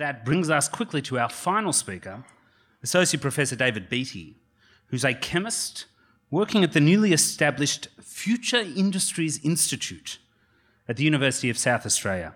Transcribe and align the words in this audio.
that 0.00 0.24
brings 0.24 0.48
us 0.48 0.66
quickly 0.66 1.02
to 1.02 1.18
our 1.18 1.28
final 1.28 1.74
speaker, 1.74 2.24
Associate 2.82 3.20
Professor 3.20 3.54
David 3.54 3.90
Beattie, 3.90 4.36
who's 4.86 5.04
a 5.04 5.12
chemist 5.12 5.84
working 6.30 6.64
at 6.64 6.72
the 6.72 6.80
newly 6.80 7.12
established 7.12 7.88
Future 8.00 8.60
Industries 8.60 9.44
Institute 9.44 10.18
at 10.88 10.96
the 10.96 11.04
University 11.04 11.50
of 11.50 11.58
South 11.58 11.84
Australia. 11.84 12.34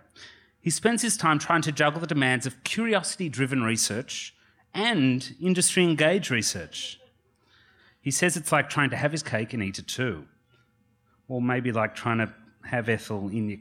He 0.60 0.68
spends 0.68 1.00
his 1.00 1.16
time 1.16 1.38
trying 1.38 1.62
to 1.62 1.72
juggle 1.72 2.00
the 2.00 2.06
demands 2.06 2.44
of 2.44 2.62
curiosity 2.64 3.30
driven 3.30 3.62
research 3.62 4.34
and 4.74 5.34
industry 5.40 5.84
engaged 5.84 6.30
research. 6.30 7.00
He 8.02 8.10
says 8.10 8.36
it's 8.36 8.52
like 8.52 8.68
trying 8.68 8.90
to 8.90 8.96
have 8.96 9.12
his 9.12 9.22
cake 9.22 9.54
and 9.54 9.62
eat 9.62 9.78
it 9.78 9.88
too. 9.88 10.26
Or 11.28 11.40
maybe 11.40 11.72
like 11.72 11.94
trying 11.94 12.18
to 12.18 12.34
have 12.64 12.90
Ethel 12.90 13.30
in 13.30 13.48
your. 13.48 13.58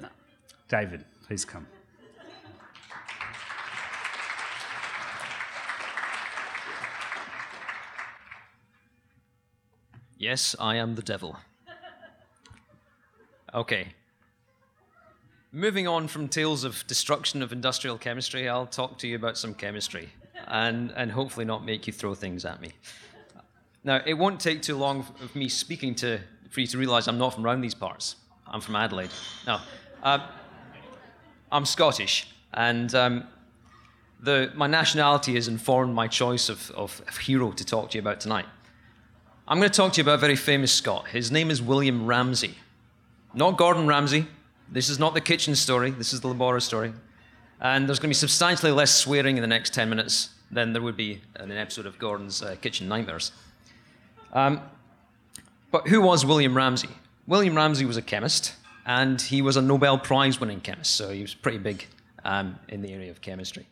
No. 0.00 0.08
David, 0.68 1.04
please 1.26 1.44
come. 1.44 1.66
Yes, 10.20 10.54
I 10.60 10.76
am 10.76 10.96
the 10.96 11.02
devil. 11.02 11.34
Okay. 13.54 13.94
Moving 15.50 15.88
on 15.88 16.08
from 16.08 16.28
tales 16.28 16.62
of 16.62 16.86
destruction 16.86 17.40
of 17.42 17.52
industrial 17.52 17.96
chemistry, 17.96 18.46
I'll 18.46 18.66
talk 18.66 18.98
to 18.98 19.08
you 19.08 19.16
about 19.16 19.38
some 19.38 19.54
chemistry 19.54 20.10
and, 20.46 20.92
and 20.94 21.10
hopefully 21.10 21.46
not 21.46 21.64
make 21.64 21.86
you 21.86 21.94
throw 21.94 22.14
things 22.14 22.44
at 22.44 22.60
me. 22.60 22.72
Now, 23.82 24.02
it 24.04 24.12
won't 24.12 24.38
take 24.38 24.60
too 24.60 24.76
long 24.76 25.06
of 25.22 25.34
me 25.34 25.48
speaking 25.48 25.94
to, 25.96 26.20
for 26.50 26.60
you 26.60 26.66
to 26.66 26.76
realize 26.76 27.08
I'm 27.08 27.16
not 27.16 27.32
from 27.32 27.46
around 27.46 27.62
these 27.62 27.74
parts. 27.74 28.16
I'm 28.46 28.60
from 28.60 28.76
Adelaide. 28.76 29.10
Now, 29.46 29.62
uh, 30.02 30.18
I'm 31.50 31.64
Scottish, 31.64 32.28
and 32.52 32.94
um, 32.94 33.24
the, 34.20 34.52
my 34.54 34.66
nationality 34.66 35.36
has 35.36 35.48
informed 35.48 35.94
my 35.94 36.08
choice 36.08 36.50
of, 36.50 36.70
of 36.72 37.16
hero 37.22 37.52
to 37.52 37.64
talk 37.64 37.88
to 37.92 37.96
you 37.96 38.02
about 38.02 38.20
tonight. 38.20 38.44
I'm 39.50 39.58
going 39.58 39.68
to 39.68 39.76
talk 39.76 39.94
to 39.94 39.96
you 39.98 40.04
about 40.04 40.14
a 40.14 40.18
very 40.18 40.36
famous 40.36 40.72
Scot. 40.72 41.08
His 41.08 41.32
name 41.32 41.50
is 41.50 41.60
William 41.60 42.06
Ramsay. 42.06 42.54
Not 43.34 43.56
Gordon 43.56 43.88
Ramsay. 43.88 44.28
This 44.70 44.88
is 44.88 45.00
not 45.00 45.12
the 45.12 45.20
kitchen 45.20 45.56
story. 45.56 45.90
This 45.90 46.12
is 46.12 46.20
the 46.20 46.28
laboratory 46.28 46.60
story. 46.60 46.92
And 47.60 47.88
there's 47.88 47.98
going 47.98 48.10
to 48.10 48.10
be 48.10 48.14
substantially 48.14 48.70
less 48.70 48.94
swearing 48.94 49.36
in 49.36 49.40
the 49.40 49.48
next 49.48 49.74
10 49.74 49.90
minutes 49.90 50.28
than 50.52 50.72
there 50.72 50.80
would 50.80 50.96
be 50.96 51.20
in 51.34 51.50
an 51.50 51.56
episode 51.56 51.86
of 51.86 51.98
Gordon's 51.98 52.42
uh, 52.44 52.54
Kitchen 52.60 52.86
Nightmares. 52.86 53.32
Um, 54.32 54.60
but 55.72 55.88
who 55.88 56.00
was 56.00 56.24
William 56.24 56.56
Ramsay? 56.56 56.90
William 57.26 57.56
Ramsay 57.56 57.86
was 57.86 57.96
a 57.96 58.02
chemist, 58.02 58.54
and 58.86 59.20
he 59.20 59.42
was 59.42 59.56
a 59.56 59.62
Nobel 59.62 59.98
Prize 59.98 60.38
winning 60.38 60.60
chemist, 60.60 60.94
so 60.94 61.10
he 61.10 61.22
was 61.22 61.34
pretty 61.34 61.58
big 61.58 61.86
um, 62.24 62.56
in 62.68 62.82
the 62.82 62.92
area 62.92 63.10
of 63.10 63.20
chemistry. 63.20 63.66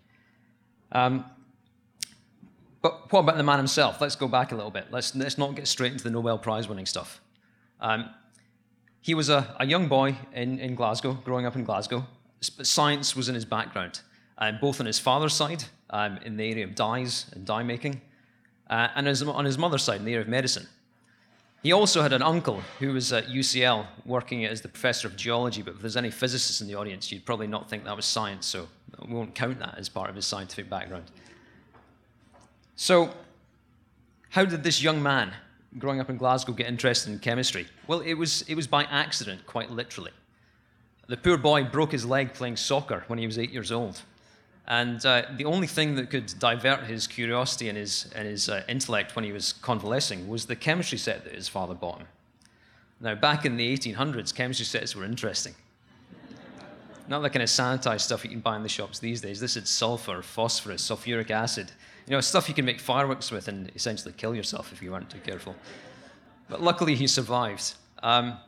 Um, 0.91 1.25
but 2.89 3.13
what 3.13 3.21
about 3.21 3.37
the 3.37 3.43
man 3.43 3.59
himself? 3.59 4.01
Let's 4.01 4.17
go 4.17 4.29
back 4.29 4.53
a 4.53 4.55
little 4.55 4.71
bit. 4.71 4.87
Let's, 4.91 5.15
let's 5.15 5.37
not 5.37 5.55
get 5.55 5.69
straight 5.69 5.93
into 5.93 6.05
the 6.05 6.11
Nobel 6.11 6.39
Prize 6.39 6.69
winning 6.69 6.87
stuff. 6.87 7.21
Um, 7.81 8.11
he 9.01 9.15
was 9.15 9.29
a, 9.29 9.55
a, 9.61 9.67
young 9.67 9.89
boy 9.89 10.17
in, 10.33 10.59
in 10.59 10.75
Glasgow, 10.75 11.13
growing 11.25 11.47
up 11.47 11.55
in 11.55 11.65
Glasgow. 11.65 12.07
Science 12.41 13.15
was 13.15 13.29
in 13.29 13.35
his 13.35 13.45
background, 13.45 14.01
um, 14.39 14.59
both 14.61 14.81
on 14.81 14.87
his 14.87 14.99
father's 14.99 15.35
side, 15.35 15.65
um, 15.91 16.19
in 16.25 16.37
the 16.37 16.51
area 16.51 16.65
of 16.65 16.75
dyes 16.75 17.27
and 17.33 17.45
dye 17.45 17.63
making, 17.63 18.01
uh, 18.71 18.89
and 18.95 19.07
his, 19.07 19.23
on 19.23 19.45
his 19.45 19.59
mother's 19.59 19.83
side, 19.83 20.01
in 20.01 20.05
the 20.05 20.13
area 20.13 20.23
of 20.23 20.29
medicine. 20.29 20.67
He 21.63 21.73
also 21.73 22.03
had 22.03 22.13
an 22.13 22.23
uncle 22.23 22.63
who 22.79 22.93
was 22.93 23.13
at 23.13 23.27
UCL 23.27 23.87
working 24.07 24.45
as 24.45 24.61
the 24.61 24.69
professor 24.69 25.09
of 25.09 25.17
geology, 25.17 25.63
but 25.63 25.75
if 25.75 25.81
there's 25.81 25.97
any 25.97 26.11
physicists 26.11 26.61
in 26.61 26.69
the 26.69 26.75
audience, 26.77 27.11
you'd 27.11 27.27
probably 27.27 27.49
not 27.49 27.69
think 27.69 27.85
that 27.85 27.97
was 27.97 28.07
science, 28.07 28.47
so 28.47 28.69
we 29.07 29.15
won't 29.15 29.35
count 29.35 29.59
that 29.59 29.77
as 29.77 29.89
part 29.89 30.09
of 30.09 30.17
his 30.17 30.27
scientific 30.27 30.71
background. 30.71 31.05
So, 32.81 33.11
how 34.31 34.45
did 34.45 34.63
this 34.63 34.81
young 34.81 35.03
man 35.03 35.33
growing 35.79 35.99
up 35.99 36.11
in 36.11 36.17
Glasgow 36.17 36.53
get 36.53 36.69
interested 36.69 37.13
in 37.13 37.19
chemistry? 37.19 37.67
Well, 37.89 37.99
it 38.03 38.15
was, 38.15 38.43
it 38.43 38.55
was 38.55 38.69
by 38.69 38.85
accident, 38.85 39.45
quite 39.47 39.73
literally. 39.73 40.13
The 41.09 41.17
poor 41.17 41.37
boy 41.37 41.65
broke 41.65 41.91
his 41.91 42.07
leg 42.07 42.35
playing 42.35 42.57
soccer 42.57 43.03
when 43.09 43.19
he 43.19 43.27
was 43.27 43.37
eight 43.37 43.51
years 43.51 43.73
old. 43.73 44.03
And 44.69 45.05
uh, 45.05 45.23
the 45.37 45.45
only 45.45 45.67
thing 45.67 45.97
that 45.97 46.09
could 46.09 46.33
divert 46.39 46.85
his 46.85 47.09
curiosity 47.09 47.69
and 47.69 47.77
his, 47.77 48.13
and 48.15 48.29
his 48.29 48.49
uh, 48.49 48.63
intellect 48.69 49.17
when 49.17 49.25
he 49.25 49.33
was 49.33 49.55
convalescing 49.55 50.29
was 50.29 50.47
the 50.47 50.55
chemistry 50.55 50.99
set 50.99 51.25
that 51.25 51.35
his 51.35 51.49
father 51.49 51.75
bought 51.75 51.99
him. 51.99 52.09
Now, 53.01 53.17
back 53.17 53.45
in 53.45 53.57
the 53.57 53.77
1800s, 53.77 54.33
chemistry 54.33 54.67
sets 54.67 54.95
were 54.95 55.05
interesting. 55.05 55.57
Not 57.09 57.23
the 57.23 57.31
kind 57.31 57.43
of 57.43 57.49
sanitized 57.49 58.03
stuff 58.03 58.23
you 58.25 58.31
can 58.31 58.41
buy 58.41 58.57
in 58.57 58.63
the 58.63 58.69
shops 58.69 58.99
these 58.99 59.21
days. 59.21 59.41
This 59.41 59.57
is 59.57 59.69
sulfur, 59.69 60.23
phosphorus, 60.23 60.87
sulfuric 60.87 61.31
acid, 61.31 61.73
you 62.07 62.13
know, 62.13 62.21
stuff 62.21 62.49
you 62.49 62.55
can 62.55 62.65
make 62.65 62.81
fireworks 62.81 63.31
with 63.31 63.49
and 63.49 63.71
essentially 63.75 64.15
kill 64.17 64.35
yourself 64.35 64.73
if 64.73 64.83
you 64.83 64.93
weren't 64.93 65.11
too 65.11 65.21
careful. 65.21 65.55
But 66.49 66.63
luckily, 66.63 66.95
he 66.95 67.07
survived. 67.07 67.75
Um, 68.03 68.39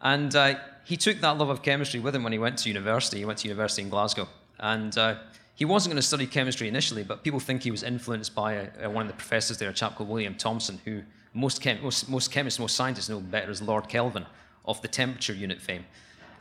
and 0.00 0.34
uh, 0.34 0.54
he 0.84 0.96
took 0.96 1.20
that 1.20 1.38
love 1.38 1.48
of 1.48 1.62
chemistry 1.62 2.00
with 2.00 2.14
him 2.14 2.22
when 2.22 2.32
he 2.32 2.38
went 2.38 2.58
to 2.58 2.68
university. 2.68 3.18
He 3.18 3.24
went 3.24 3.38
to 3.40 3.48
university 3.48 3.82
in 3.82 3.88
Glasgow. 3.88 4.28
And 4.58 4.96
uh, 4.96 5.16
he 5.54 5.64
wasn't 5.64 5.92
going 5.92 6.00
to 6.00 6.06
study 6.06 6.26
chemistry 6.26 6.68
initially, 6.68 7.02
but 7.02 7.22
people 7.22 7.40
think 7.40 7.62
he 7.62 7.70
was 7.70 7.82
influenced 7.82 8.34
by 8.34 8.68
a, 8.80 8.88
one 8.88 9.02
of 9.02 9.08
the 9.08 9.16
professors 9.16 9.58
there, 9.58 9.70
a 9.70 9.72
chap 9.72 9.96
called 9.96 10.08
William 10.08 10.34
Thomson, 10.34 10.80
who 10.84 11.02
most, 11.34 11.60
chem- 11.60 11.82
most, 11.82 12.08
most, 12.08 12.30
chemists, 12.30 12.58
most 12.58 12.76
scientists 12.76 13.08
know 13.08 13.20
better 13.20 13.50
as 13.50 13.60
Lord 13.60 13.88
Kelvin 13.88 14.24
of 14.64 14.80
the 14.82 14.88
temperature 14.88 15.34
unit 15.34 15.60
fame. 15.60 15.84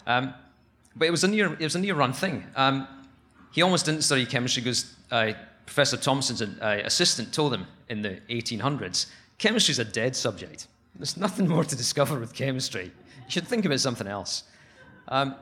Um, 0.05 0.33
but 0.97 1.07
it 1.07 1.11
was 1.11 1.23
a 1.23 1.27
near, 1.27 1.53
it 1.53 1.61
was 1.61 1.75
a 1.75 1.79
near 1.79 1.95
run 1.95 2.13
thing. 2.13 2.43
Um, 2.55 2.87
he 3.51 3.61
almost 3.61 3.85
didn't 3.85 4.01
study 4.01 4.25
chemistry 4.25 4.61
because 4.63 4.95
uh, 5.11 5.33
Professor 5.65 5.97
Thomson's 5.97 6.41
uh, 6.41 6.81
assistant 6.83 7.33
told 7.33 7.53
him 7.53 7.65
in 7.89 8.01
the 8.01 8.19
1800s 8.29 9.07
chemistry's 9.37 9.79
a 9.79 9.85
dead 9.85 10.15
subject. 10.15 10.67
There's 10.95 11.17
nothing 11.17 11.47
more 11.47 11.63
to 11.63 11.75
discover 11.75 12.19
with 12.19 12.33
chemistry. 12.33 12.85
You 12.85 13.31
should 13.31 13.47
think 13.47 13.65
about 13.65 13.79
something 13.79 14.07
else. 14.07 14.43
Um, 15.07 15.35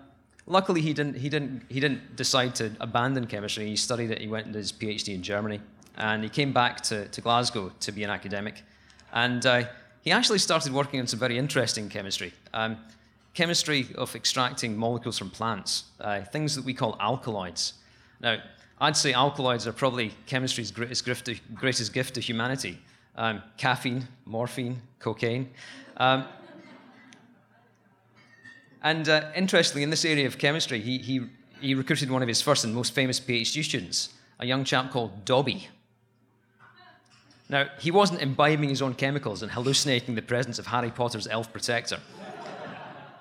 luckily, 0.45 0.81
he 0.81 0.93
didn't, 0.93 1.17
he, 1.17 1.29
didn't, 1.29 1.63
he 1.69 1.79
didn't 1.79 2.15
decide 2.15 2.55
to 2.55 2.71
abandon 2.79 3.27
chemistry. 3.27 3.67
He 3.67 3.75
studied 3.75 4.11
it, 4.11 4.19
he 4.19 4.27
went 4.27 4.45
and 4.45 4.53
did 4.53 4.59
his 4.59 4.71
PhD 4.71 5.15
in 5.15 5.23
Germany, 5.23 5.61
and 5.97 6.23
he 6.23 6.29
came 6.29 6.51
back 6.51 6.81
to, 6.81 7.07
to 7.07 7.21
Glasgow 7.21 7.71
to 7.79 7.91
be 7.91 8.03
an 8.03 8.09
academic. 8.09 8.63
And 9.13 9.45
uh, 9.45 9.63
he 10.01 10.11
actually 10.11 10.39
started 10.39 10.73
working 10.73 10.99
on 10.99 11.07
some 11.07 11.19
very 11.19 11.37
interesting 11.37 11.89
chemistry. 11.89 12.33
Um, 12.53 12.77
chemistry 13.35 13.87
of 13.95 14.15
extracting 14.15 14.75
molecules 14.75 15.19
from 15.19 15.29
plants, 15.29 15.83
uh, 15.99 16.21
things 16.21 16.55
that 16.55 16.65
we 16.65 16.73
call 16.73 16.97
alkaloids. 16.99 17.73
Now, 18.21 18.37
I'd 18.79 18.97
say 18.97 19.13
alkaloids 19.13 19.67
are 19.67 19.73
probably 19.73 20.13
chemistry's 20.25 20.71
greatest 20.71 21.05
gift 21.05 21.25
to, 21.25 21.35
greatest 21.53 21.93
gift 21.93 22.15
to 22.15 22.21
humanity. 22.21 22.79
Um, 23.17 23.43
caffeine, 23.57 24.07
morphine, 24.25 24.81
cocaine. 24.99 25.49
Um, 25.97 26.25
and 28.81 29.07
uh, 29.07 29.31
interestingly, 29.35 29.83
in 29.83 29.89
this 29.89 30.05
area 30.05 30.27
of 30.27 30.37
chemistry, 30.37 30.79
he, 30.79 30.97
he, 30.97 31.21
he 31.59 31.75
recruited 31.75 32.09
one 32.09 32.21
of 32.21 32.27
his 32.27 32.41
first 32.41 32.63
and 32.63 32.73
most 32.73 32.93
famous 32.93 33.19
PhD 33.19 33.63
students, 33.63 34.13
a 34.39 34.45
young 34.45 34.63
chap 34.63 34.91
called 34.91 35.25
Dobbie. 35.25 35.69
Now, 37.49 37.67
he 37.79 37.91
wasn't 37.91 38.21
imbibing 38.21 38.69
his 38.69 38.81
own 38.81 38.93
chemicals 38.93 39.43
and 39.43 39.51
hallucinating 39.51 40.15
the 40.15 40.21
presence 40.21 40.57
of 40.57 40.67
Harry 40.67 40.91
Potter's 40.91 41.27
elf 41.27 41.51
protector. 41.51 41.99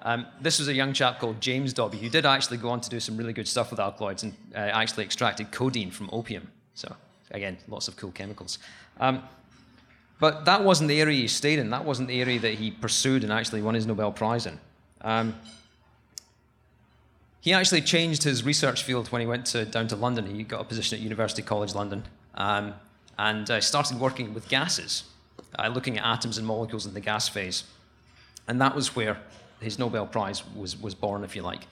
Um, 0.04 0.26
this 0.40 0.58
was 0.58 0.68
a 0.68 0.74
young 0.74 0.92
chap 0.92 1.18
called 1.18 1.40
James 1.40 1.72
Dobbie 1.72 1.96
who 1.98 2.10
did 2.10 2.26
actually 2.26 2.58
go 2.58 2.68
on 2.68 2.80
to 2.82 2.90
do 2.90 3.00
some 3.00 3.16
really 3.16 3.32
good 3.32 3.48
stuff 3.48 3.70
with 3.70 3.80
alkaloids 3.80 4.22
and 4.22 4.34
uh, 4.54 4.58
actually 4.58 5.04
extracted 5.04 5.50
codeine 5.50 5.90
from 5.90 6.10
opium. 6.12 6.48
So, 6.74 6.94
again, 7.30 7.56
lots 7.68 7.88
of 7.88 7.96
cool 7.96 8.12
chemicals. 8.12 8.58
Um, 9.00 9.22
but 10.20 10.44
that 10.44 10.62
wasn't 10.62 10.88
the 10.88 11.00
area 11.00 11.22
he 11.22 11.28
stayed 11.28 11.58
in. 11.58 11.70
That 11.70 11.84
wasn't 11.84 12.08
the 12.08 12.20
area 12.20 12.38
that 12.40 12.54
he 12.54 12.70
pursued 12.70 13.24
and 13.24 13.32
actually 13.32 13.62
won 13.62 13.74
his 13.74 13.86
Nobel 13.86 14.12
Prize 14.12 14.46
in. 14.46 14.60
Um, 15.00 15.34
he 17.40 17.52
actually 17.52 17.82
changed 17.82 18.22
his 18.22 18.44
research 18.44 18.82
field 18.82 19.08
when 19.08 19.20
he 19.20 19.26
went 19.26 19.46
to, 19.46 19.64
down 19.64 19.88
to 19.88 19.96
London. 19.96 20.26
He 20.26 20.44
got 20.44 20.60
a 20.60 20.64
position 20.64 20.98
at 20.98 21.02
University 21.02 21.42
College 21.42 21.74
London 21.74 22.04
um, 22.34 22.74
and 23.18 23.50
uh, 23.50 23.60
started 23.60 24.00
working 24.00 24.32
with 24.32 24.48
gases, 24.48 25.04
uh, 25.58 25.68
looking 25.68 25.98
at 25.98 26.04
atoms 26.04 26.38
and 26.38 26.46
molecules 26.46 26.86
in 26.86 26.94
the 26.94 27.00
gas 27.00 27.28
phase. 27.28 27.64
And 28.48 28.60
that 28.60 28.74
was 28.74 28.94
where 28.96 29.18
his 29.64 29.78
Nobel 29.78 30.06
Prize 30.06 30.42
was, 30.54 30.80
was 30.80 30.94
born, 30.94 31.24
if 31.24 31.34
you 31.34 31.42
like. 31.42 31.66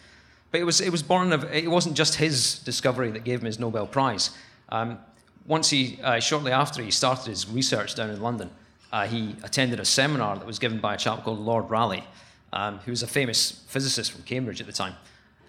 But 0.51 0.61
it 0.61 0.65
was, 0.65 0.81
it 0.81 0.91
was 0.91 1.03
born 1.03 1.33
of, 1.33 1.45
it 1.45 1.71
wasn't 1.71 1.97
just 1.97 2.17
his 2.17 2.59
discovery 2.61 3.11
that 3.11 3.25
gave 3.25 3.41
him 3.41 3.47
his 3.47 3.59
Nobel 3.59 3.87
Prize. 3.87 4.31
Um, 4.69 4.99
once 5.47 5.71
he, 5.71 5.99
uh, 6.03 6.21
shortly 6.21 6.53
after 6.53 6.83
he 6.83 6.91
started 6.91 7.27
his 7.27 7.49
research 7.49 7.95
down 7.95 8.11
in 8.11 8.21
London, 8.21 8.51
uh, 8.93 9.07
he 9.07 9.35
attended 9.43 9.81
a 9.81 9.85
seminar 9.85 10.37
that 10.37 10.47
was 10.47 10.59
given 10.59 10.79
by 10.79 10.95
a 10.95 10.97
chap 10.99 11.25
called 11.25 11.41
Lord 11.41 11.71
Rayleigh, 11.71 12.05
um, 12.53 12.79
who 12.81 12.93
was 12.93 13.03
a 13.03 13.07
famous 13.07 13.63
physicist 13.69 14.13
from 14.13 14.23
Cambridge 14.23 14.61
at 14.61 14.67
the 14.67 14.73
time. 14.73 14.95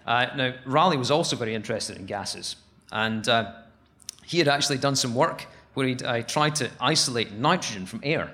Uh, 0.06 0.26
now, 0.36 0.54
Rayleigh 0.64 0.98
was 0.98 1.10
also 1.10 1.36
very 1.36 1.54
interested 1.54 1.96
in 1.96 2.06
gases, 2.06 2.56
and 2.90 3.28
uh, 3.28 3.52
he 4.24 4.38
had 4.38 4.48
actually 4.48 4.78
done 4.78 4.96
some 4.96 5.14
work 5.14 5.46
where 5.74 5.86
he 5.86 5.96
uh, 5.96 6.22
tried 6.22 6.54
to 6.56 6.70
isolate 6.80 7.32
nitrogen 7.32 7.84
from 7.86 8.00
air. 8.02 8.30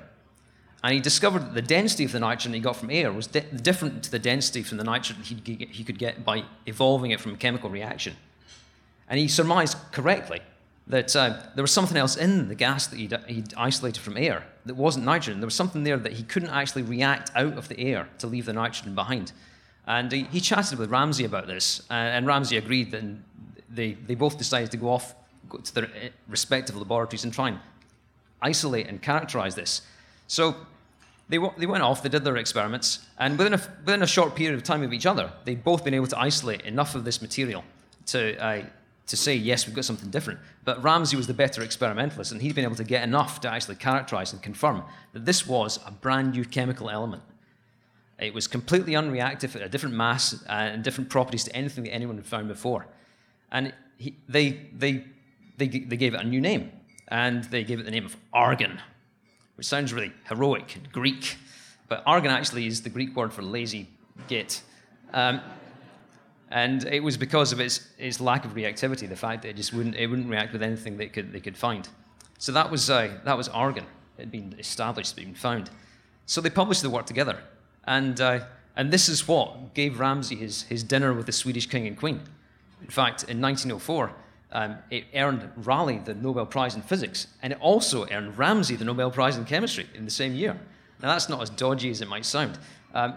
And 0.82 0.94
he 0.94 1.00
discovered 1.00 1.40
that 1.40 1.54
the 1.54 1.62
density 1.62 2.04
of 2.04 2.12
the 2.12 2.20
nitrogen 2.20 2.54
he 2.54 2.60
got 2.60 2.76
from 2.76 2.90
air 2.90 3.12
was 3.12 3.26
di- 3.26 3.40
different 3.40 4.02
to 4.04 4.10
the 4.10 4.18
density 4.18 4.62
from 4.62 4.78
the 4.78 4.84
nitrogen 4.84 5.22
he, 5.22 5.68
he 5.70 5.84
could 5.84 5.98
get 5.98 6.24
by 6.24 6.44
evolving 6.66 7.10
it 7.10 7.20
from 7.20 7.34
a 7.34 7.36
chemical 7.36 7.68
reaction. 7.68 8.16
And 9.08 9.18
he 9.18 9.28
surmised 9.28 9.76
correctly 9.92 10.40
that 10.86 11.14
uh, 11.14 11.38
there 11.54 11.62
was 11.62 11.72
something 11.72 11.96
else 11.96 12.16
in 12.16 12.48
the 12.48 12.54
gas 12.54 12.86
that 12.86 12.96
he'd, 12.96 13.16
he'd, 13.26 13.54
isolated 13.56 14.00
from 14.00 14.16
air 14.16 14.44
that 14.66 14.74
wasn't 14.74 15.04
nitrogen. 15.04 15.40
There 15.40 15.46
was 15.46 15.54
something 15.54 15.84
there 15.84 15.98
that 15.98 16.14
he 16.14 16.22
couldn't 16.22 16.50
actually 16.50 16.82
react 16.82 17.30
out 17.34 17.58
of 17.58 17.68
the 17.68 17.78
air 17.78 18.08
to 18.18 18.26
leave 18.26 18.46
the 18.46 18.52
nitrogen 18.52 18.94
behind. 18.94 19.32
And 19.86 20.10
he, 20.10 20.24
he 20.24 20.40
chatted 20.40 20.78
with 20.78 20.90
Ramsay 20.90 21.24
about 21.24 21.46
this, 21.46 21.80
uh, 21.90 21.94
and 21.94 22.26
Ramsay 22.26 22.56
agreed 22.56 22.90
that 22.92 23.04
they, 23.68 23.92
they 23.92 24.14
both 24.14 24.38
decided 24.38 24.70
to 24.72 24.76
go 24.76 24.90
off 24.90 25.14
go 25.48 25.58
to 25.58 25.74
their 25.74 25.84
uh, 25.84 26.08
respective 26.28 26.76
laboratories 26.76 27.24
and 27.24 27.32
try 27.32 27.48
and 27.48 27.58
isolate 28.40 28.86
and 28.86 29.02
characterize 29.02 29.54
this. 29.54 29.82
So 30.30 30.54
they, 31.28 31.38
they 31.58 31.66
went 31.66 31.82
off, 31.82 32.04
they 32.04 32.08
did 32.08 32.22
their 32.22 32.36
experiments, 32.36 33.00
and 33.18 33.36
within 33.36 33.54
a, 33.54 33.60
within 33.84 34.04
a 34.04 34.06
short 34.06 34.36
period 34.36 34.54
of 34.54 34.62
time 34.62 34.84
of 34.84 34.92
each 34.92 35.04
other, 35.04 35.32
they'd 35.44 35.64
both 35.64 35.82
been 35.82 35.92
able 35.92 36.06
to 36.06 36.16
isolate 36.20 36.60
enough 36.60 36.94
of 36.94 37.04
this 37.04 37.20
material 37.20 37.64
to, 38.06 38.40
uh, 38.40 38.62
to 39.08 39.16
say, 39.16 39.34
yes, 39.34 39.66
we've 39.66 39.74
got 39.74 39.84
something 39.84 40.08
different. 40.08 40.38
But 40.64 40.84
Ramsay 40.84 41.16
was 41.16 41.26
the 41.26 41.34
better 41.34 41.64
experimentalist, 41.64 42.30
and 42.30 42.40
he'd 42.40 42.54
been 42.54 42.62
able 42.62 42.76
to 42.76 42.84
get 42.84 43.02
enough 43.02 43.40
to 43.40 43.50
actually 43.50 43.74
characterize 43.74 44.32
and 44.32 44.40
confirm 44.40 44.84
that 45.14 45.24
this 45.24 45.48
was 45.48 45.80
a 45.84 45.90
brand 45.90 46.30
new 46.30 46.44
chemical 46.44 46.88
element. 46.88 47.24
It 48.20 48.32
was 48.32 48.46
completely 48.46 48.92
unreactive 48.92 49.56
at 49.56 49.62
a 49.62 49.68
different 49.68 49.96
mass 49.96 50.34
uh, 50.48 50.52
and 50.52 50.84
different 50.84 51.10
properties 51.10 51.42
to 51.44 51.56
anything 51.56 51.82
that 51.84 51.92
anyone 51.92 52.14
had 52.14 52.26
found 52.26 52.46
before. 52.46 52.86
And 53.50 53.74
he, 53.98 54.14
they, 54.28 54.60
they, 54.78 55.06
they, 55.56 55.66
they 55.66 55.96
gave 55.96 56.14
it 56.14 56.20
a 56.20 56.24
new 56.24 56.40
name, 56.40 56.70
and 57.08 57.42
they 57.44 57.64
gave 57.64 57.80
it 57.80 57.82
the 57.84 57.90
name 57.90 58.06
of 58.06 58.16
argon 58.32 58.80
which 59.60 59.66
sounds 59.66 59.92
really 59.92 60.10
heroic 60.26 60.74
and 60.74 60.90
Greek. 60.90 61.36
But 61.86 62.02
argon 62.06 62.30
actually 62.30 62.66
is 62.66 62.80
the 62.80 62.88
Greek 62.88 63.14
word 63.14 63.30
for 63.30 63.42
lazy 63.42 63.90
git. 64.26 64.62
Um, 65.12 65.42
and 66.50 66.86
it 66.86 67.00
was 67.00 67.18
because 67.18 67.52
of 67.52 67.60
its, 67.60 67.86
its 67.98 68.22
lack 68.22 68.46
of 68.46 68.54
reactivity, 68.54 69.06
the 69.06 69.16
fact 69.16 69.42
that 69.42 69.50
it 69.50 69.56
just 69.56 69.74
wouldn't, 69.74 69.96
it 69.96 70.06
wouldn't 70.06 70.30
react 70.30 70.54
with 70.54 70.62
anything 70.62 70.96
they 70.96 71.08
could, 71.08 71.30
they 71.30 71.40
could 71.40 71.58
find. 71.58 71.86
So 72.38 72.52
that 72.52 72.70
was, 72.70 72.88
uh, 72.88 73.18
that 73.26 73.36
was 73.36 73.50
argon. 73.50 73.84
It 74.16 74.22
had 74.22 74.30
been 74.32 74.54
established, 74.58 75.12
it 75.18 75.20
had 75.20 75.26
been 75.26 75.34
found. 75.34 75.68
So 76.24 76.40
they 76.40 76.48
published 76.48 76.80
the 76.80 76.88
work 76.88 77.04
together. 77.04 77.40
And, 77.84 78.18
uh, 78.18 78.46
and 78.76 78.90
this 78.90 79.10
is 79.10 79.28
what 79.28 79.74
gave 79.74 80.00
Ramsay 80.00 80.36
his, 80.36 80.62
his 80.62 80.82
dinner 80.82 81.12
with 81.12 81.26
the 81.26 81.32
Swedish 81.32 81.66
king 81.66 81.86
and 81.86 81.98
queen. 81.98 82.22
In 82.80 82.88
fact, 82.88 83.24
in 83.24 83.42
1904, 83.42 84.10
um, 84.52 84.76
it 84.90 85.04
earned 85.14 85.48
Rayleigh 85.56 86.04
the 86.04 86.14
Nobel 86.14 86.46
Prize 86.46 86.74
in 86.74 86.82
Physics, 86.82 87.28
and 87.42 87.52
it 87.52 87.58
also 87.60 88.08
earned 88.08 88.36
Ramsay 88.36 88.76
the 88.76 88.84
Nobel 88.84 89.10
Prize 89.10 89.36
in 89.36 89.44
Chemistry 89.44 89.86
in 89.94 90.04
the 90.04 90.10
same 90.10 90.34
year. 90.34 90.58
Now, 91.02 91.08
that's 91.08 91.28
not 91.28 91.40
as 91.40 91.50
dodgy 91.50 91.90
as 91.90 92.00
it 92.00 92.08
might 92.08 92.26
sound. 92.26 92.58
Um, 92.92 93.16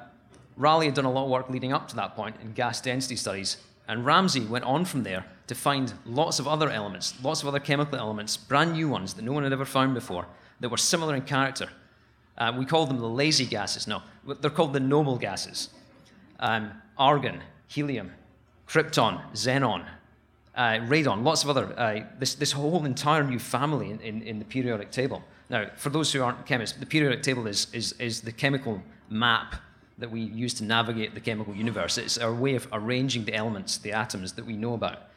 Rayleigh 0.55 0.85
had 0.85 0.93
done 0.93 1.05
a 1.05 1.11
lot 1.11 1.25
of 1.25 1.31
work 1.31 1.49
leading 1.49 1.73
up 1.73 1.87
to 1.89 1.95
that 1.95 2.15
point 2.15 2.35
in 2.41 2.53
gas 2.53 2.79
density 2.79 3.15
studies, 3.15 3.57
and 3.87 4.05
Ramsay 4.05 4.41
went 4.41 4.65
on 4.65 4.85
from 4.85 5.03
there 5.03 5.25
to 5.47 5.55
find 5.55 5.93
lots 6.05 6.39
of 6.39 6.47
other 6.47 6.69
elements, 6.69 7.15
lots 7.23 7.41
of 7.41 7.47
other 7.47 7.59
chemical 7.59 7.97
elements, 7.97 8.37
brand 8.37 8.73
new 8.73 8.87
ones 8.87 9.15
that 9.15 9.23
no 9.23 9.33
one 9.33 9.43
had 9.43 9.51
ever 9.51 9.65
found 9.65 9.93
before, 9.93 10.27
that 10.59 10.69
were 10.69 10.77
similar 10.77 11.15
in 11.15 11.23
character. 11.23 11.69
Uh, 12.37 12.53
we 12.57 12.65
call 12.65 12.85
them 12.85 12.99
the 12.99 13.09
lazy 13.09 13.45
gases. 13.45 13.87
No, 13.87 14.01
they're 14.39 14.49
called 14.49 14.73
the 14.73 14.79
noble 14.79 15.17
gases. 15.17 15.69
Um, 16.39 16.71
argon, 16.97 17.41
helium, 17.67 18.11
krypton, 18.67 19.21
xenon, 19.33 19.85
uh, 20.55 20.79
radon, 20.87 21.23
lots 21.23 21.43
of 21.43 21.49
other, 21.49 21.73
uh, 21.79 22.01
this, 22.19 22.35
this 22.35 22.51
whole 22.51 22.85
entire 22.85 23.23
new 23.23 23.39
family 23.39 23.89
in, 23.89 23.99
in, 24.01 24.21
in, 24.21 24.39
the 24.39 24.45
periodic 24.45 24.91
table. 24.91 25.23
Now, 25.49 25.69
for 25.77 25.89
those 25.89 26.11
who 26.13 26.21
aren't 26.21 26.45
chemists, 26.45 26.77
the 26.77 26.85
periodic 26.85 27.23
table 27.23 27.47
is, 27.47 27.67
is, 27.73 27.93
is 27.93 28.21
the 28.21 28.31
chemical 28.31 28.81
map 29.09 29.55
that 29.97 30.11
we 30.11 30.21
use 30.21 30.53
to 30.55 30.63
navigate 30.63 31.13
the 31.13 31.19
chemical 31.19 31.55
universe. 31.55 31.97
It's 31.97 32.17
our 32.17 32.33
way 32.33 32.55
of 32.55 32.67
arranging 32.71 33.25
the 33.25 33.33
elements, 33.33 33.77
the 33.77 33.93
atoms 33.93 34.33
that 34.33 34.45
we 34.45 34.53
know 34.53 34.73
about, 34.73 35.09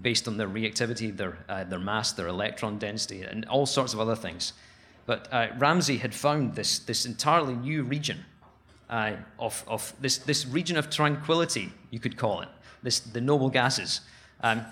based 0.00 0.28
on 0.28 0.36
their 0.36 0.48
reactivity, 0.48 1.14
their, 1.14 1.38
uh, 1.48 1.64
their 1.64 1.78
mass, 1.78 2.12
their 2.12 2.28
electron 2.28 2.78
density, 2.78 3.22
and 3.22 3.44
all 3.46 3.66
sorts 3.66 3.94
of 3.94 4.00
other 4.00 4.16
things. 4.16 4.52
But 5.06 5.28
uh, 5.32 5.48
Ramsay 5.58 5.98
had 5.98 6.14
found 6.14 6.54
this, 6.54 6.78
this 6.78 7.06
entirely 7.06 7.54
new 7.54 7.82
region 7.82 8.24
uh, 8.88 9.12
of, 9.38 9.64
of 9.66 9.92
this, 10.00 10.18
this 10.18 10.46
region 10.46 10.76
of 10.76 10.90
tranquility, 10.90 11.72
you 11.90 11.98
could 11.98 12.16
call 12.16 12.40
it, 12.40 12.48
this, 12.82 13.00
the 13.00 13.20
noble 13.20 13.48
gases. 13.48 14.02
Um, 14.42 14.64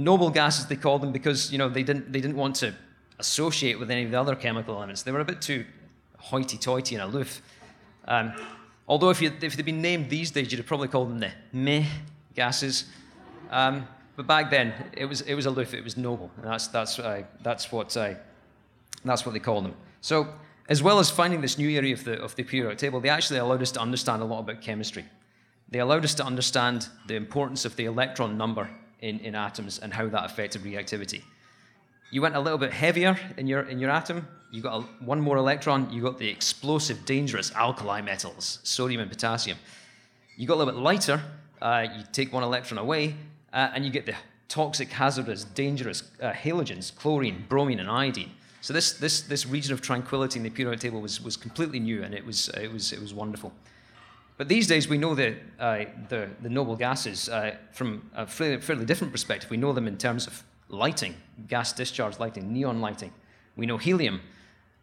noble 0.00 0.30
gases 0.30 0.66
they 0.66 0.76
called 0.76 1.02
them 1.02 1.12
because 1.12 1.52
you 1.52 1.58
know 1.58 1.68
they 1.68 1.82
didn't 1.82 2.12
they 2.12 2.20
didn't 2.20 2.36
want 2.36 2.56
to 2.56 2.74
associate 3.18 3.78
with 3.78 3.90
any 3.90 4.04
of 4.04 4.10
the 4.10 4.20
other 4.20 4.34
chemical 4.34 4.74
elements. 4.74 5.02
They 5.02 5.12
were 5.12 5.20
a 5.20 5.24
bit 5.24 5.42
too 5.42 5.64
hoity-toity 6.18 6.96
and 6.96 7.04
aloof. 7.04 7.42
Um, 8.08 8.32
although 8.88 9.10
if, 9.10 9.22
you, 9.22 9.32
if 9.40 9.56
they'd 9.56 9.64
been 9.64 9.82
named 9.82 10.10
these 10.10 10.30
days, 10.30 10.50
you'd 10.50 10.58
have 10.58 10.66
probably 10.66 10.88
called 10.88 11.10
them 11.10 11.20
the 11.20 11.30
meh 11.52 11.84
gases. 12.34 12.86
Um, 13.50 13.86
but 14.16 14.26
back 14.26 14.50
then, 14.50 14.72
it 14.92 15.04
was 15.04 15.20
it 15.22 15.34
was 15.34 15.46
aloof. 15.46 15.74
It 15.74 15.84
was 15.84 15.96
noble. 15.96 16.30
And 16.36 16.46
that's 16.46 16.66
that's 16.68 16.98
uh, 16.98 17.22
that's 17.42 17.70
what 17.70 17.96
uh, 17.96 18.14
that's 19.04 19.24
what 19.24 19.32
they 19.32 19.38
called 19.38 19.64
them. 19.64 19.74
So 20.00 20.28
as 20.68 20.82
well 20.82 20.98
as 20.98 21.10
finding 21.10 21.40
this 21.40 21.58
new 21.58 21.70
area 21.70 21.94
of 21.94 22.04
the 22.04 22.20
of 22.20 22.34
the 22.36 22.42
periodic 22.42 22.78
table, 22.78 23.00
they 23.00 23.08
actually 23.08 23.38
allowed 23.38 23.62
us 23.62 23.72
to 23.72 23.80
understand 23.80 24.22
a 24.22 24.24
lot 24.24 24.40
about 24.40 24.60
chemistry. 24.60 25.04
They 25.68 25.78
allowed 25.78 26.04
us 26.04 26.14
to 26.14 26.24
understand 26.24 26.88
the 27.06 27.14
importance 27.14 27.64
of 27.64 27.76
the 27.76 27.84
electron 27.84 28.36
number 28.36 28.68
in, 29.00 29.18
in 29.20 29.34
atoms 29.34 29.78
and 29.78 29.92
how 29.92 30.08
that 30.08 30.24
affected 30.24 30.62
reactivity. 30.62 31.22
You 32.10 32.22
went 32.22 32.34
a 32.34 32.40
little 32.40 32.58
bit 32.58 32.72
heavier 32.72 33.18
in 33.36 33.46
your, 33.46 33.62
in 33.62 33.78
your 33.78 33.90
atom, 33.90 34.26
you 34.50 34.62
got 34.62 34.80
a, 34.80 35.04
one 35.04 35.20
more 35.20 35.36
electron, 35.36 35.90
you 35.92 36.02
got 36.02 36.18
the 36.18 36.28
explosive, 36.28 37.04
dangerous 37.04 37.52
alkali 37.54 38.00
metals, 38.00 38.58
sodium 38.64 39.00
and 39.00 39.10
potassium. 39.10 39.58
You 40.36 40.46
got 40.46 40.54
a 40.54 40.58
little 40.58 40.74
bit 40.74 40.80
lighter, 40.80 41.20
uh, 41.62 41.86
you 41.96 42.04
take 42.12 42.32
one 42.32 42.42
electron 42.42 42.78
away, 42.78 43.14
uh, 43.52 43.70
and 43.74 43.84
you 43.84 43.90
get 43.90 44.06
the 44.06 44.14
toxic, 44.48 44.90
hazardous, 44.90 45.44
dangerous 45.44 46.02
uh, 46.20 46.32
halogens, 46.32 46.94
chlorine, 46.94 47.44
bromine, 47.48 47.78
and 47.78 47.88
iodine. 47.88 48.30
So 48.60 48.74
this, 48.74 48.92
this, 48.92 49.22
this 49.22 49.46
region 49.46 49.72
of 49.72 49.80
tranquility 49.80 50.38
in 50.38 50.42
the 50.42 50.50
periodic 50.50 50.80
table 50.80 51.00
was, 51.00 51.22
was 51.22 51.36
completely 51.36 51.78
new, 51.78 52.02
and 52.02 52.14
it 52.14 52.26
was, 52.26 52.48
it, 52.48 52.72
was, 52.72 52.92
it 52.92 53.00
was 53.00 53.14
wonderful. 53.14 53.52
But 54.40 54.48
these 54.48 54.66
days, 54.66 54.88
we 54.88 54.96
know 54.96 55.14
the, 55.14 55.36
uh, 55.58 55.84
the, 56.08 56.30
the, 56.40 56.48
noble 56.48 56.74
gases 56.74 57.28
uh, 57.28 57.56
from 57.72 58.10
a 58.14 58.26
fairly, 58.26 58.58
fairly, 58.58 58.86
different 58.86 59.12
perspective. 59.12 59.50
We 59.50 59.58
know 59.58 59.74
them 59.74 59.86
in 59.86 59.98
terms 59.98 60.26
of 60.26 60.42
lighting, 60.70 61.14
gas 61.46 61.74
discharge 61.74 62.18
lighting, 62.18 62.50
neon 62.50 62.80
lighting. 62.80 63.12
We 63.54 63.66
know 63.66 63.76
helium 63.76 64.22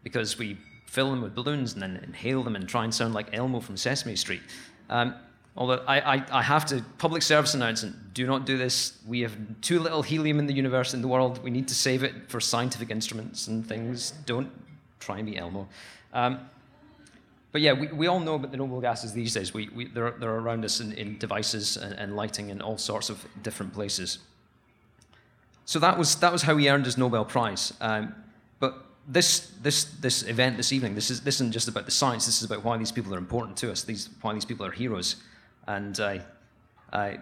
because 0.04 0.38
we 0.38 0.60
fill 0.86 1.10
them 1.10 1.24
with 1.24 1.34
balloons 1.34 1.74
and 1.74 1.82
then 1.82 2.00
inhale 2.04 2.44
them 2.44 2.56
and 2.56 2.70
try 2.70 2.84
and 2.84 2.94
sound 2.94 3.16
like 3.16 3.34
Elmo 3.34 3.60
from 3.60 3.78
Sesame 3.78 4.16
Street. 4.16 4.44
Um, 4.92 5.16
although 5.56 5.84
I, 5.88 6.18
I, 6.18 6.26
I, 6.34 6.44
have 6.44 6.68
to, 6.68 6.86
public 7.00 7.24
service 7.24 7.56
announcement, 7.56 8.14
do 8.14 8.28
not 8.28 8.46
do 8.46 8.60
this. 8.60 9.00
We 9.08 9.22
have 9.22 9.36
too 9.62 9.80
little 9.80 10.04
helium 10.04 10.38
in 10.38 10.46
the 10.46 10.54
universe, 10.54 10.94
in 10.94 11.02
the 11.02 11.08
world. 11.08 11.44
We 11.44 11.50
need 11.50 11.68
to 11.70 11.74
save 11.74 12.04
it 12.04 12.30
for 12.30 12.40
scientific 12.40 12.92
instruments 12.92 13.48
and 13.48 13.68
things. 13.68 14.12
Don't 14.28 14.52
try 15.00 15.18
and 15.18 15.26
be 15.26 15.36
Elmo. 15.36 15.68
Um, 16.14 16.48
but 17.52 17.62
yeah, 17.62 17.74
we, 17.74 17.88
we 17.88 18.08
all 18.08 18.20
know 18.20 18.36
about 18.36 18.52
the 18.52 18.58
noble 18.58 18.82
gases 18.82 19.14
these 19.14 19.34
days. 19.34 19.54
We, 19.54 19.70
we, 19.70 19.86
they're, 19.86 20.12
they're 20.12 20.36
around 20.36 20.66
us 20.66 20.80
in, 20.80 20.92
in 20.94 21.18
devices 21.18 21.78
and, 21.78 21.94
and 21.94 22.16
lighting 22.16 22.50
in 22.50 22.62
all 22.62 22.78
sorts 22.78 23.10
of 23.10 23.26
different 23.42 23.74
places. 23.74 24.20
So 25.66 25.80
that 25.80 25.98
was, 25.98 26.16
that 26.18 26.32
was 26.32 26.44
how 26.44 26.56
he 26.58 26.70
earned 26.70 26.86
his 26.86 26.98
Nobel 26.98 27.26
Prize. 27.26 27.74
Um, 27.82 28.16
but 28.60 28.86
this, 29.08 29.52
this, 29.62 29.86
this 29.86 30.24
event 30.24 30.58
this 30.58 30.72
evening, 30.72 30.96
this, 30.96 31.10
is, 31.10 31.22
this 31.22 31.36
isn't 31.36 31.52
just 31.52 31.68
about 31.68 31.86
the 31.86 31.92
science, 31.92 32.26
this 32.26 32.38
is 32.38 32.44
about 32.44 32.64
why 32.64 32.78
these 32.78 32.92
people 32.92 33.14
are 33.14 33.18
important 33.18 33.58
to 33.58 33.72
us, 33.72 33.84
these, 33.84 34.10
why 34.22 34.34
these 34.34 34.46
people 34.46 34.66
are 34.66 34.72
heroes. 34.72 35.18
And 35.68 36.00
uh, 36.00 36.20
uh, 36.92 37.14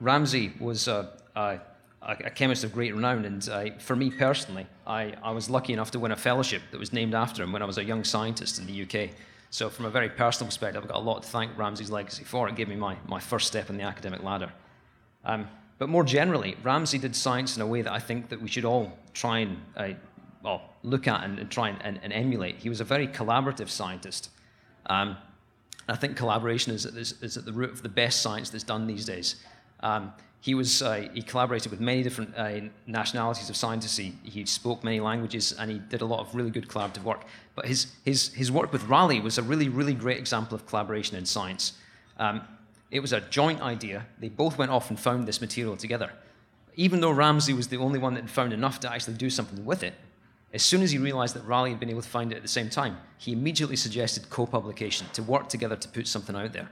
Ramsay 0.00 0.52
was 0.60 0.88
a, 0.88 1.10
a, 1.34 1.60
a, 2.02 2.30
chemist 2.30 2.64
of 2.64 2.72
great 2.72 2.94
renown, 2.94 3.24
and 3.24 3.48
uh, 3.48 3.64
for 3.78 3.96
me 3.96 4.10
personally, 4.10 4.66
I, 4.86 5.14
I 5.22 5.30
was 5.30 5.50
lucky 5.50 5.72
enough 5.72 5.90
to 5.92 5.98
win 5.98 6.12
a 6.12 6.16
fellowship 6.16 6.62
that 6.70 6.78
was 6.78 6.92
named 6.92 7.14
after 7.14 7.42
him 7.42 7.52
when 7.52 7.62
I 7.62 7.64
was 7.64 7.78
a 7.78 7.84
young 7.84 8.04
scientist 8.04 8.58
in 8.58 8.66
the 8.66 8.82
UK. 8.82 9.10
So, 9.50 9.70
from 9.70 9.86
a 9.86 9.90
very 9.90 10.10
personal 10.10 10.48
perspective, 10.48 10.82
I've 10.82 10.88
got 10.88 10.98
a 10.98 11.00
lot 11.00 11.22
to 11.22 11.28
thank 11.28 11.56
Ramsay's 11.56 11.90
legacy 11.90 12.24
for. 12.24 12.48
It 12.48 12.56
gave 12.56 12.68
me 12.68 12.76
my, 12.76 12.96
my 13.06 13.20
first 13.20 13.46
step 13.46 13.70
in 13.70 13.78
the 13.78 13.84
academic 13.84 14.22
ladder. 14.22 14.52
Um, 15.24 15.48
but 15.78 15.88
more 15.88 16.04
generally, 16.04 16.56
Ramsey 16.62 16.98
did 16.98 17.16
science 17.16 17.56
in 17.56 17.62
a 17.62 17.66
way 17.66 17.82
that 17.82 17.92
I 17.92 17.98
think 17.98 18.28
that 18.28 18.42
we 18.42 18.48
should 18.48 18.64
all 18.64 18.92
try 19.14 19.38
and 19.38 19.62
uh, 19.76 19.88
well, 20.42 20.62
look 20.82 21.08
at 21.08 21.24
and, 21.24 21.38
and 21.38 21.50
try 21.50 21.68
and, 21.68 21.78
and, 21.82 22.00
and, 22.02 22.12
emulate. 22.12 22.56
He 22.56 22.68
was 22.68 22.80
a 22.80 22.84
very 22.84 23.08
collaborative 23.08 23.68
scientist. 23.68 24.30
Um, 24.86 25.16
I 25.88 25.96
think 25.96 26.16
collaboration 26.16 26.72
is, 26.72 26.84
is, 26.84 27.14
is, 27.22 27.36
at 27.36 27.44
the 27.44 27.52
root 27.52 27.70
of 27.70 27.82
the 27.82 27.88
best 27.88 28.22
science 28.22 28.50
that's 28.50 28.64
done 28.64 28.86
these 28.86 29.04
days. 29.04 29.36
Um, 29.80 30.12
he 30.40 30.54
was 30.54 30.82
uh, 30.82 31.08
he 31.12 31.22
collaborated 31.22 31.70
with 31.70 31.80
many 31.80 32.02
different 32.02 32.36
uh, 32.36 32.60
nationalities 32.86 33.50
of 33.50 33.56
scientists. 33.56 33.96
He, 33.96 34.14
he 34.22 34.44
spoke 34.46 34.84
many 34.84 35.00
languages, 35.00 35.52
and 35.58 35.70
he 35.70 35.78
did 35.78 36.00
a 36.00 36.04
lot 36.04 36.20
of 36.20 36.34
really 36.34 36.50
good 36.50 36.68
collaborative 36.68 37.02
work. 37.02 37.24
But 37.54 37.66
his 37.66 37.92
his 38.04 38.32
his 38.34 38.50
work 38.50 38.72
with 38.72 38.84
Rayleigh 38.84 39.20
was 39.20 39.38
a 39.38 39.42
really 39.42 39.68
really 39.68 39.94
great 39.94 40.18
example 40.18 40.54
of 40.54 40.66
collaboration 40.66 41.16
in 41.16 41.26
science. 41.26 41.72
Um, 42.18 42.42
it 42.90 43.00
was 43.00 43.12
a 43.12 43.20
joint 43.20 43.60
idea. 43.60 44.06
They 44.18 44.28
both 44.28 44.56
went 44.56 44.70
off 44.70 44.90
and 44.90 44.98
found 44.98 45.26
this 45.26 45.40
material 45.40 45.76
together. 45.76 46.12
Even 46.74 47.00
though 47.00 47.10
Ramsay 47.10 47.52
was 47.52 47.68
the 47.68 47.76
only 47.76 47.98
one 47.98 48.14
that 48.14 48.30
found 48.30 48.52
enough 48.52 48.80
to 48.80 48.92
actually 48.92 49.14
do 49.14 49.28
something 49.28 49.64
with 49.64 49.82
it, 49.82 49.94
as 50.54 50.62
soon 50.62 50.80
as 50.82 50.92
he 50.92 50.98
realized 50.98 51.34
that 51.34 51.44
Rayleigh 51.44 51.70
had 51.70 51.80
been 51.80 51.90
able 51.90 52.02
to 52.02 52.08
find 52.08 52.32
it 52.32 52.36
at 52.36 52.42
the 52.42 52.48
same 52.48 52.70
time, 52.70 52.96
he 53.18 53.32
immediately 53.32 53.76
suggested 53.76 54.30
co-publication 54.30 55.06
to 55.12 55.22
work 55.22 55.48
together 55.48 55.76
to 55.76 55.88
put 55.88 56.06
something 56.06 56.34
out 56.34 56.52
there. 56.52 56.70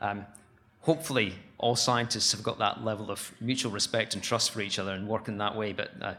Um, 0.00 0.24
hopefully, 0.80 1.34
all 1.58 1.76
scientists 1.76 2.32
have 2.32 2.42
got 2.42 2.58
that 2.58 2.84
level 2.84 3.10
of 3.10 3.32
mutual 3.40 3.70
respect 3.70 4.14
and 4.14 4.22
trust 4.22 4.50
for 4.50 4.60
each 4.60 4.78
other 4.78 4.92
and 4.92 5.06
work 5.06 5.28
in 5.28 5.38
that 5.38 5.56
way. 5.56 5.72
But 5.72 5.90
uh, 6.00 6.14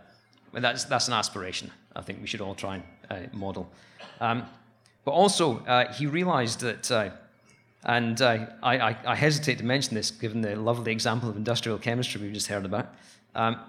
that's, 0.54 0.84
that's 0.86 1.08
an 1.08 1.14
aspiration 1.14 1.72
I 1.96 2.02
think 2.02 2.22
we 2.22 2.28
should 2.28 2.42
all 2.42 2.56
try 2.56 2.76
and 2.76 2.84
uh, 3.34 3.36
model. 3.38 3.70
Um, 4.20 4.46
but 5.04 5.12
also, 5.12 5.60
uh, 5.66 5.92
he 5.94 6.06
realized 6.06 6.62
that, 6.62 6.92
uh, 6.92 7.10
and 7.84 8.22
I, 8.22 8.48
I, 8.62 8.96
I, 9.06 9.16
hesitate 9.16 9.58
to 9.58 9.66
mention 9.66 9.96
this 9.96 10.12
given 10.12 10.42
the 10.42 10.56
lovely 10.56 10.92
example 10.92 11.30
of 11.30 11.36
industrial 11.36 11.80
chemistry 11.80 12.22
we've 12.22 12.34
just 12.34 12.48
heard 12.48 12.66
about. 12.66 12.94
Um, 13.34 13.60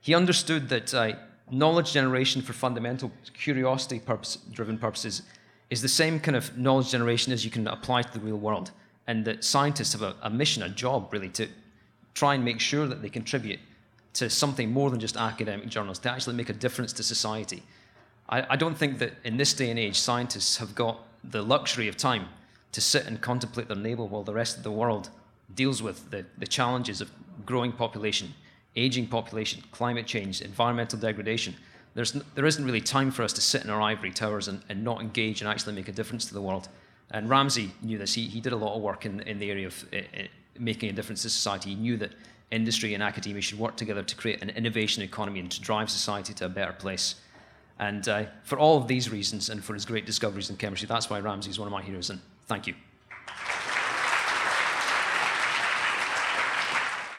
he 0.00 0.14
understood 0.14 0.68
that 0.70 0.92
uh, 0.92 1.12
knowledge 1.50 1.92
generation 1.92 2.42
for 2.42 2.52
fundamental 2.52 3.12
curiosity 3.34 4.00
purpose, 4.00 4.38
driven 4.50 4.78
purposes 4.78 5.22
is 5.70 5.82
the 5.82 5.88
same 5.88 6.18
kind 6.18 6.36
of 6.36 6.56
knowledge 6.58 6.90
generation 6.90 7.32
as 7.32 7.44
you 7.44 7.50
can 7.50 7.66
apply 7.68 8.02
to 8.02 8.12
the 8.12 8.20
real 8.20 8.36
world. 8.36 8.72
And 9.06 9.24
that 9.24 9.44
scientists 9.44 9.92
have 9.92 10.02
a, 10.02 10.16
a 10.22 10.30
mission, 10.30 10.62
a 10.62 10.68
job 10.68 11.12
really, 11.12 11.28
to 11.30 11.48
try 12.14 12.34
and 12.34 12.44
make 12.44 12.60
sure 12.60 12.86
that 12.86 13.02
they 13.02 13.08
contribute 13.08 13.60
to 14.14 14.30
something 14.30 14.72
more 14.72 14.90
than 14.90 14.98
just 14.98 15.16
academic 15.16 15.68
journals, 15.68 15.98
to 16.00 16.10
actually 16.10 16.34
make 16.34 16.48
a 16.48 16.54
difference 16.54 16.92
to 16.94 17.02
society. 17.02 17.62
I, 18.28 18.54
I, 18.54 18.56
don't 18.56 18.76
think 18.76 18.98
that 18.98 19.12
in 19.24 19.36
this 19.36 19.52
day 19.52 19.70
and 19.70 19.78
age, 19.78 20.00
scientists 20.00 20.56
have 20.56 20.74
got 20.74 20.98
the 21.22 21.42
luxury 21.42 21.86
of 21.88 21.96
time 21.96 22.26
to 22.72 22.80
sit 22.80 23.06
and 23.06 23.20
contemplate 23.20 23.68
their 23.68 23.76
neighbour 23.76 24.04
while 24.04 24.22
the 24.22 24.32
rest 24.32 24.56
of 24.56 24.62
the 24.62 24.70
world 24.70 25.10
deals 25.54 25.82
with 25.82 26.10
the, 26.10 26.24
the 26.38 26.46
challenges 26.46 27.00
of 27.00 27.10
growing 27.44 27.72
population, 27.72 28.34
aging 28.74 29.06
population, 29.06 29.62
climate 29.70 30.06
change, 30.06 30.40
environmental 30.40 30.98
degradation. 30.98 31.54
There's, 31.94 32.12
there 32.34 32.46
isn't 32.46 32.64
really 32.64 32.80
time 32.80 33.10
for 33.10 33.22
us 33.22 33.32
to 33.34 33.40
sit 33.40 33.64
in 33.64 33.70
our 33.70 33.80
ivory 33.80 34.10
towers 34.10 34.48
and, 34.48 34.62
and 34.68 34.82
not 34.82 35.00
engage 35.00 35.40
and 35.40 35.48
actually 35.48 35.74
make 35.74 35.88
a 35.88 35.92
difference 35.92 36.24
to 36.26 36.34
the 36.34 36.42
world. 36.42 36.68
And 37.10 37.30
Ramsay 37.30 37.72
knew 37.82 37.98
this. 37.98 38.14
He, 38.14 38.26
he 38.26 38.40
did 38.40 38.52
a 38.52 38.56
lot 38.56 38.74
of 38.74 38.82
work 38.82 39.06
in, 39.06 39.20
in 39.20 39.38
the 39.38 39.50
area 39.50 39.68
of 39.68 39.84
uh, 39.92 39.98
making 40.58 40.90
a 40.90 40.92
difference 40.92 41.22
to 41.22 41.30
society. 41.30 41.70
He 41.70 41.76
knew 41.76 41.96
that 41.98 42.12
industry 42.50 42.94
and 42.94 43.02
academia 43.02 43.42
should 43.42 43.58
work 43.58 43.76
together 43.76 44.02
to 44.02 44.16
create 44.16 44.42
an 44.42 44.50
innovation 44.50 45.02
economy 45.02 45.40
and 45.40 45.50
to 45.50 45.60
drive 45.60 45.90
society 45.90 46.34
to 46.34 46.46
a 46.46 46.48
better 46.48 46.72
place. 46.72 47.16
And 47.78 48.08
uh, 48.08 48.24
for 48.42 48.58
all 48.58 48.78
of 48.78 48.88
these 48.88 49.10
reasons 49.10 49.50
and 49.50 49.62
for 49.62 49.74
his 49.74 49.84
great 49.84 50.06
discoveries 50.06 50.50
in 50.50 50.56
chemistry, 50.56 50.86
that's 50.86 51.10
why 51.10 51.20
Ramsay 51.20 51.50
is 51.50 51.58
one 51.58 51.68
of 51.68 51.72
my 51.72 51.82
heroes. 51.82 52.10
And 52.10 52.20
thank 52.46 52.66
you. 52.66 52.74